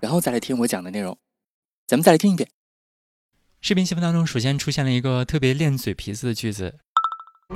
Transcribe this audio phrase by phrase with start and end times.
[0.00, 1.18] 然后再来听我讲的内容，
[1.86, 2.48] 咱们再来听一遍。
[3.60, 6.78] 视频新闻当中，首先出现了一个特别练嘴皮子的句子。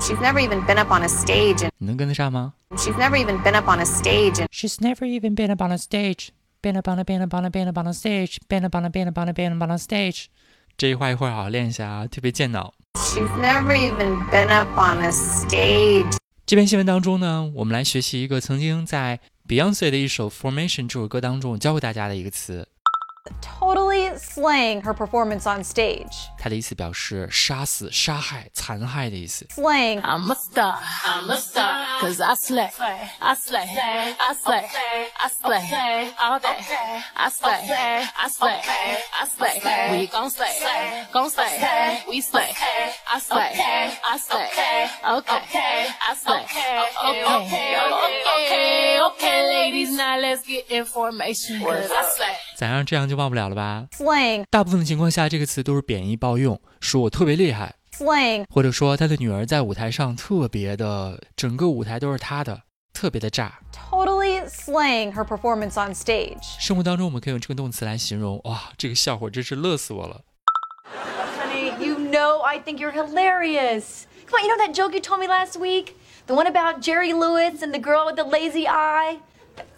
[0.01, 1.69] She's never even been up on a stage.
[1.79, 4.45] 你能跟得上吗？She's never even been up on a stage.
[4.51, 6.31] She's never even been up on a stage.
[6.63, 8.39] Been up on a been up on a been up on a stage.
[8.49, 10.27] Been up on a been up on a been up on a stage.
[10.77, 12.73] 这一话一会儿好好练一下啊，特别健脑。
[12.95, 16.17] She's never even been up on a stage.
[16.47, 19.21] 这篇新闻当中呢，我们来学习一个曾经在
[19.52, 22.68] Beyonce 的一首《Formation》这首歌当中教给大家的一个词。
[23.42, 26.30] totally slaying her performance on stage.
[26.38, 29.46] 它的意思表示杀死、杀害、残害的意思。
[29.46, 30.02] Slaying.
[30.02, 30.78] I'm a star.
[31.04, 31.86] I'm a star.
[32.00, 32.70] Cause I slay.
[33.20, 33.66] I slay.
[34.20, 34.66] I slay.
[35.18, 36.14] I slay.
[36.20, 36.56] All day.
[37.16, 38.08] I slay.
[38.16, 38.62] I slay.
[39.14, 40.00] I slay.
[40.00, 40.48] We gon' slay.
[41.12, 42.04] Gon' slay.
[42.10, 42.54] We slay.
[43.12, 43.52] I slay.
[43.58, 44.50] I slay.
[45.18, 45.88] Okay.
[46.08, 46.44] I slay.
[47.08, 47.24] Okay.
[47.24, 47.78] Okay.
[48.28, 48.81] Okay.
[49.03, 51.61] Okay, ladies, now let's get information.
[51.61, 52.37] Cause I slay.
[52.57, 52.87] 咋样？
[52.87, 54.45] 这样就忘不了了吧？Slang。
[54.49, 57.75] 大部分的情况下，这个词都是贬义暴用，说我特别厉害。
[57.99, 58.45] Slang。
[58.49, 63.59] 或者说他的女儿在舞台上特别的，整个舞台都是他的，特别的炸。
[63.91, 66.61] Totally slaying her performance on stage。
[66.61, 70.21] 生活当中我们可以用这个动词来形容，哇，这个笑话真是乐死我了。
[71.41, 74.05] Honey, you know I think you're hilarious.
[74.31, 75.97] Come on, you know that joke you told me last week?
[76.28, 79.20] The one about Jerry Lewis and the girl with the lazy eye?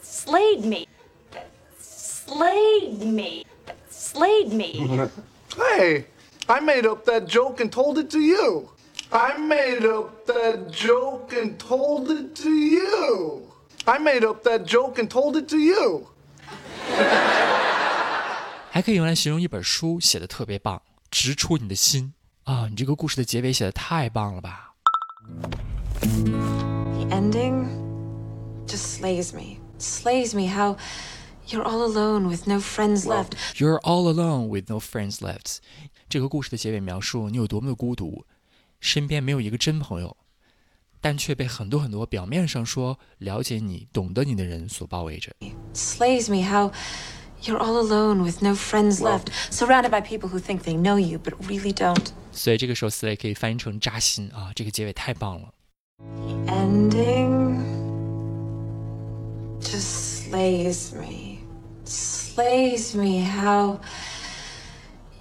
[0.02, 0.88] Slayed me.
[1.80, 3.46] Slayed me.
[3.90, 5.10] Slayed me.
[5.56, 6.06] hey,
[6.48, 8.70] I made up that joke and told it to you.
[9.12, 13.44] I made up that joke and told it to you.
[13.88, 16.08] I made up that joke and told it to you.
[18.72, 22.68] 还可以用来形容一本书写的特别棒，直戳你的心啊！
[22.70, 24.74] 你这个故事的结尾写的太棒了吧
[26.05, 27.69] ！The ending
[28.67, 30.77] just slays me, slays me how.
[31.47, 33.35] You're all alone with no friends left.
[33.59, 35.59] You're all alone with no friends left.
[36.09, 38.25] 这个故事的结尾描述你有多么的孤独，
[38.81, 40.17] 身边没有一个真朋友，
[41.03, 45.35] 但却被很多很多表面上说了解你、懂得你的人所包围着。
[45.75, 46.73] Slays me how
[47.43, 51.19] you're all alone with no friends left, surrounded by people who think they know you
[51.19, 52.07] but really don't.
[52.33, 54.51] 所以这个时候 slay 可以翻译成扎心啊！
[54.57, 55.54] 这个结尾太棒了。
[56.25, 57.61] The ending
[59.61, 61.45] just slays me.
[61.85, 63.81] Slays me how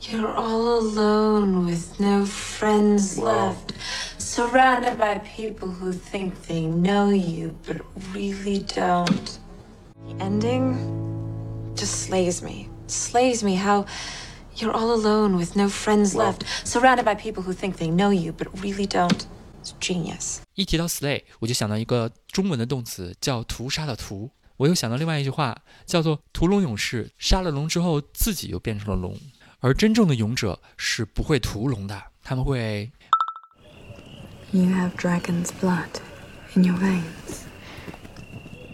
[0.01, 3.73] you're all alone with no friends left,
[4.17, 7.81] surrounded by people who think they know you but
[8.13, 9.40] really don't.
[10.07, 13.85] The ending just slays me, slays me how
[14.55, 18.31] you're all alone with no friends left, surrounded by people who think they know you
[18.31, 19.28] but really don't
[19.62, 20.39] It's genius.
[20.55, 24.31] 一提到 slay，我就想到一个中文的动词，叫屠杀的屠。
[24.56, 25.56] 我又想到另外一句话，
[25.87, 29.16] 叫做“屠龙勇士”，杀了龙之后自己又变成了龙，
[29.61, 32.91] 而真正的勇者是不会屠龙的，他们会。
[34.50, 36.00] You have dragon's blood
[36.55, 37.44] in your veins.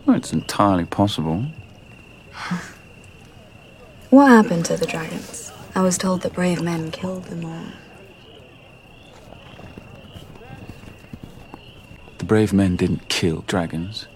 [0.07, 1.47] Well, it's entirely possible.
[4.11, 5.51] What happened to the dragons?
[5.75, 7.65] I was told that brave men killed them all.
[12.29, 14.07] brave men didn't kill dragons.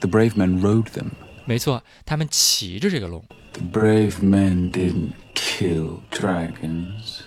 [0.00, 1.12] The brave men rode them.
[1.44, 3.22] 没错，他们骑着这个龙。
[3.52, 7.22] The brave men didn't kill dragons.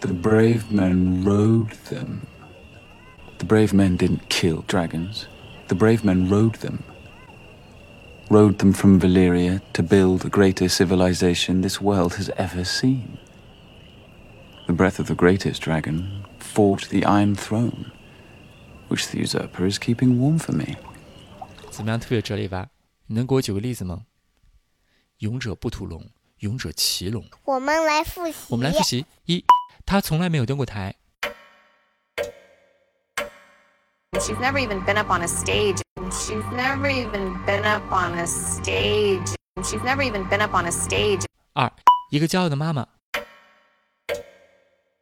[0.00, 2.22] The brave men rode them.
[3.38, 5.26] The brave men didn't kill dragons.
[5.68, 6.80] The brave men rode them.
[8.28, 13.18] Rode them from Valyria to build the greatest civilization this world has ever seen.
[14.66, 17.92] The breath of the greatest dragon fought the Iron Throne,
[18.88, 20.76] which the usurper is keeping warm for me.
[21.70, 22.68] 怎么样，特别有哲理吧？
[23.06, 24.04] 你能给我举个例子吗？
[25.18, 27.24] 勇者不屠龙，勇者骑龙。
[27.44, 28.34] 我们来复习。
[28.48, 29.44] 我们来复习：一，
[29.86, 30.96] 他从来没有登过台。
[34.14, 35.80] She's never even been up on a stage.
[36.10, 39.34] She's never even been up on a stage.
[39.62, 41.24] She's never even been up on a stage.
[41.54, 41.72] 二，
[42.10, 42.86] 一个骄傲的妈妈。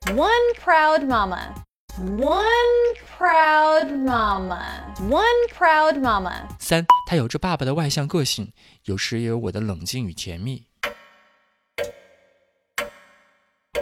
[0.07, 1.55] One proud mama.
[1.98, 6.46] One proud mama, one proud mama。
[6.60, 8.52] 三，他有着爸爸的外向个性，
[8.84, 10.66] 有时也有我的冷静与甜蜜。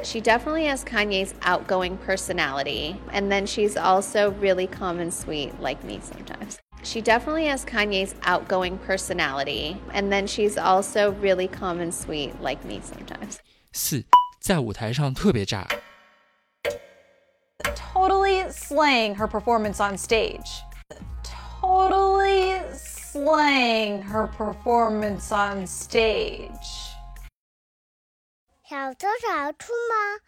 [0.04, 5.83] She definitely has Kanye's outgoing personality, and then she's also really calm and sweet, like
[5.83, 6.57] me sometimes.
[6.83, 12.63] She definitely has Kanye's outgoing personality, and then she's also really calm and sweet, like
[12.63, 13.38] me sometimes.
[13.71, 14.06] 四，
[14.39, 15.68] 在舞台上特别炸。
[18.03, 20.61] Totally slaying her performance on stage.
[21.61, 26.50] Totally slaying her performance on stage.
[28.69, 30.19] 小偷小出吗？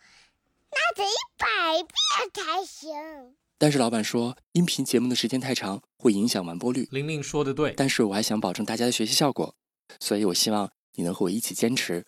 [0.72, 3.36] 那得一百遍才行。
[3.58, 6.88] 但是老板说，音频节目的时间太长，会影响完播率。
[6.92, 9.54] 玲玲说的对，但是我还想保证大家的学习效果，
[10.00, 12.06] 所以我希望你能和我一起坚持，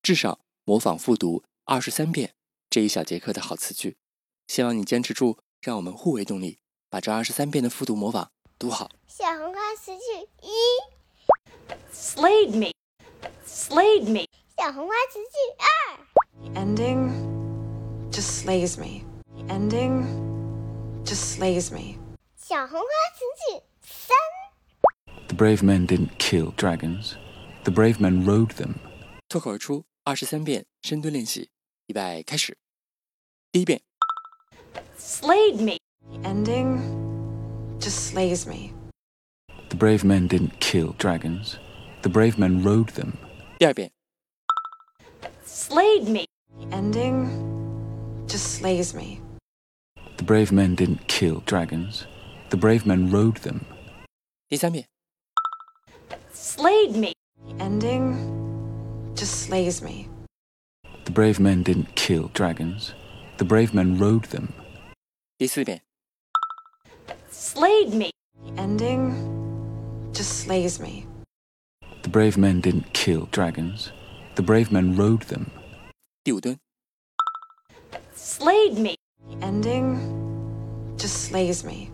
[0.00, 2.34] 至少模仿复读二十三遍
[2.70, 3.96] 这一小节课的好词句。
[4.48, 6.58] 希望你坚持住，让我们互为动力，
[6.88, 8.90] 把这二十三遍的复读模仿读好。
[9.06, 10.02] 小红花词句
[10.42, 10.50] 一
[11.92, 12.72] ，Slayed me.
[13.46, 14.26] Slayed me.
[14.56, 15.70] 小红花词句二
[16.54, 17.12] ending
[18.10, 19.04] just slays me.
[19.36, 20.06] The ending
[21.04, 21.98] just slays me.
[22.36, 24.16] 小红花词句三
[25.28, 27.16] ，The brave men didn't kill dragons.
[27.64, 28.76] The brave men rode them.
[29.28, 31.50] 脱口而出二十三遍深蹲练习，
[31.86, 32.56] 预备开始。
[33.52, 33.82] 第一遍，
[34.97, 35.77] Slayed me.
[36.11, 38.73] The ending just slays me.
[39.69, 41.57] The brave men didn't kill dragons.
[42.01, 43.17] The brave men rode them.
[43.59, 43.91] 第二遍，
[45.45, 46.25] Slayed me.
[46.59, 49.19] The ending just slays me.
[50.17, 52.05] The brave men didn't kill dragons.
[52.49, 53.61] The brave men rode them.
[54.49, 54.85] 第三遍，
[56.33, 57.13] Slayed me.
[57.47, 58.15] The ending
[59.15, 60.07] just slays me.
[61.05, 62.93] The brave men didn't kill dragons.
[63.37, 64.53] The brave men rode them.
[65.37, 65.81] 第四遍，
[67.31, 68.11] Slayed me.
[68.45, 71.05] The ending just slays me.
[72.01, 73.91] The brave men didn't kill dragons.
[74.35, 75.47] The brave men rode them.
[76.23, 76.57] 第五蹲，
[78.15, 78.95] Slayed me.
[79.29, 79.97] The ending
[80.97, 81.89] just slays me.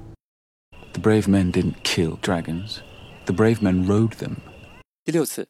[0.93, 2.81] The brave men didn't kill dragons.
[3.25, 4.37] The brave men rode them.
[5.05, 5.47] 第六次，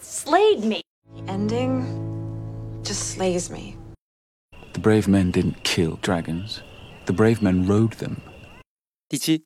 [0.00, 0.82] Slayed me.
[1.14, 1.84] The ending
[2.82, 3.76] just slays me.
[4.72, 6.62] The brave men didn't kill dragons.
[7.06, 8.22] The brave men rode them.
[9.08, 9.42] 第七，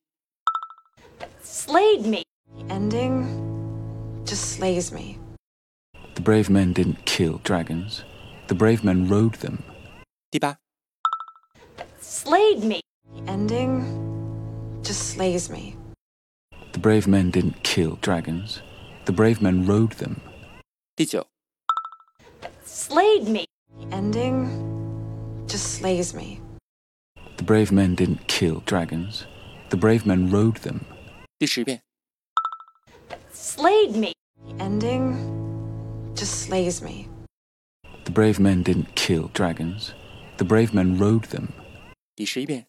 [1.42, 2.24] Slayed me.
[2.56, 5.18] The ending just slays me.
[6.14, 8.04] The brave men didn't kill dragons.
[8.48, 9.62] The brave men rode them.
[10.30, 10.56] 第八，
[12.00, 12.82] Slayed me.
[13.14, 15.76] The ending just slays me.
[16.72, 18.62] The brave men didn't kill dragons.
[19.06, 20.20] The brave men rode them.
[20.96, 21.26] 第九，
[22.64, 23.46] Slayed me.
[23.78, 24.65] The ending
[25.46, 26.40] just slays me.
[27.36, 29.26] The brave men didn't kill dragons.
[29.70, 30.80] The brave men rode them.
[31.38, 31.80] 第十遍，
[33.32, 34.12] Slayed me.
[34.46, 35.16] The ending
[36.14, 37.08] just slays me.
[38.04, 39.92] The brave men didn't kill dragons.
[40.36, 41.48] The brave men rode them.
[42.14, 42.66] 第十一遍，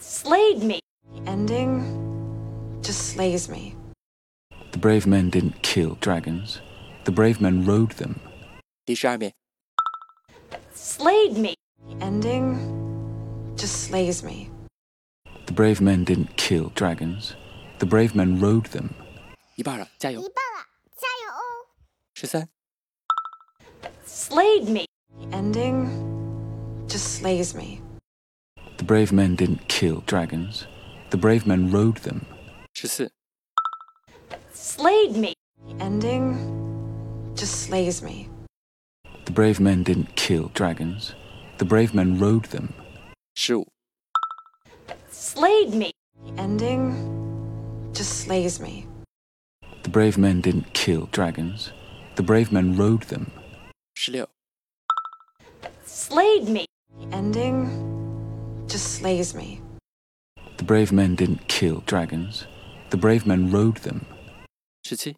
[0.00, 0.80] Slayed me.
[1.14, 1.82] The ending
[2.82, 3.74] just slays me.
[4.72, 6.60] The brave men didn't kill dragons.
[7.04, 8.16] The brave men rode them.
[8.84, 9.32] 第十二遍，
[10.82, 11.54] Slayed me.
[11.88, 14.50] The ending just slays me.
[15.46, 17.34] The brave men didn't kill dragons.
[17.78, 18.90] The brave men rode them.
[19.56, 20.20] 一半了，加油！
[20.20, 20.66] 一半了，
[20.96, 21.66] 加油哦！
[22.14, 22.48] 十三、
[24.06, 24.86] Slayed me.
[25.18, 25.88] The ending
[26.86, 27.80] just slays me.
[28.76, 30.66] The brave men didn't kill dragons.
[31.10, 32.22] The brave men rode them.
[32.74, 33.10] 十四、
[34.54, 35.34] Slayed me.
[35.66, 38.28] The ending just slays me.
[39.33, 41.15] The brave men didn't kill dragons,
[41.57, 42.71] the brave men rode them.
[43.33, 43.65] Sure.
[45.09, 45.91] Slayed me.
[46.23, 48.85] The ending just slays me.
[49.81, 51.71] The brave men didn't kill dragons,
[52.13, 53.31] the brave men rode them.
[53.95, 54.27] Sure.
[55.83, 56.67] Slayed me.
[56.99, 59.61] The ending just slays me.
[60.57, 62.45] The brave men didn't kill dragons,
[62.91, 64.05] the brave men rode them.
[64.83, 65.15] 十七。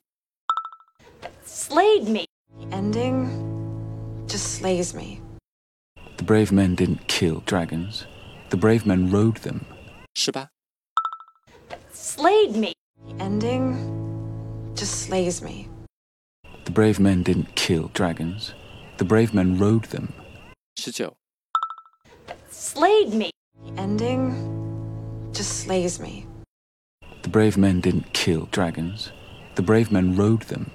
[1.44, 2.26] Slayed me.
[2.58, 3.55] The ending
[4.28, 5.22] just slays me.
[6.18, 8.06] The brave men didn't kill dragons.
[8.50, 9.66] The brave men rode them.
[10.14, 10.50] 是吧?
[11.92, 12.74] Slayed me.
[13.08, 15.68] The ending just slays me.
[16.66, 18.54] The brave men didn't kill dragons.
[18.98, 20.14] The brave men rode them.
[20.80, 21.16] Shijo.
[22.50, 23.32] Slayed me.
[23.64, 26.26] The ending just slays me.
[27.22, 29.12] The brave men didn't kill dragons.
[29.56, 30.72] The brave men rode them.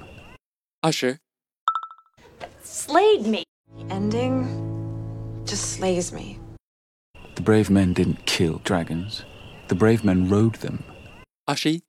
[0.82, 1.18] 20
[2.70, 3.42] slayed me.
[3.76, 6.38] The ending just slays me.
[7.34, 9.24] The brave men didn't kill dragons.
[9.68, 10.84] The brave men rode them.
[11.48, 11.82] Ashi?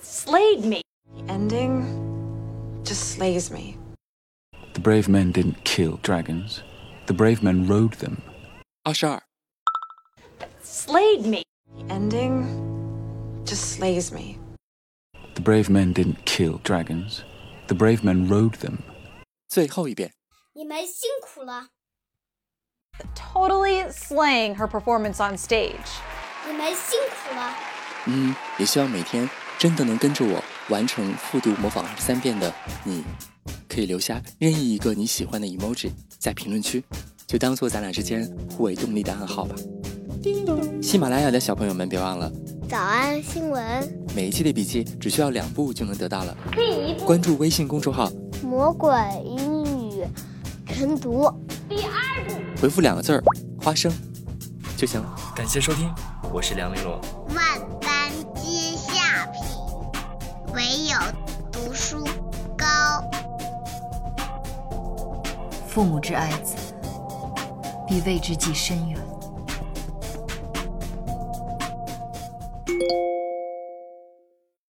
[0.00, 0.82] Slayed me.
[1.16, 3.76] The ending just slays me.
[4.74, 6.62] The brave men didn't kill dragons.
[7.06, 8.22] The brave men rode them.
[8.86, 9.22] Ashar?
[10.62, 11.42] Slayed me.
[11.76, 14.38] The ending just slays me.
[15.34, 17.24] The brave men didn't kill dragons.
[17.66, 18.82] The brave men rode them.
[19.48, 20.12] 最后一遍。
[20.54, 21.68] 你们辛苦了
[23.14, 25.74] ，Totally slaying her performance on stage.
[26.46, 27.54] 你们辛苦了。
[28.06, 32.52] 嗯，也希望每天真的能跟着我完成复读模仿二十三遍的
[32.84, 33.02] 你，
[33.68, 36.84] 可以留下任意一个你喜欢的 emoji 在评论区，
[37.26, 39.56] 就当做咱俩之间互为动力的暗号吧。
[40.22, 42.30] 叮咚喜马拉雅的小朋友们，别忘了
[42.68, 46.36] 早安新闻，每一期的笔记只需要两步就能得到了。
[47.04, 48.10] 关注微信公众号，
[48.44, 48.92] 魔鬼
[49.24, 50.06] 英语
[50.66, 51.32] 晨读
[51.66, 52.34] 第二部。
[52.60, 53.24] 回复两个字儿
[53.58, 53.90] “花生”
[54.76, 55.16] 就行了。
[55.34, 55.90] 感谢收听，
[56.30, 57.00] 我是梁玲珑。
[57.34, 59.42] 万般皆下品，
[60.54, 60.98] 唯有
[61.50, 62.04] 读书
[62.54, 62.66] 高。
[65.66, 66.54] 父母之爱子，
[67.88, 69.00] 必为之计深远。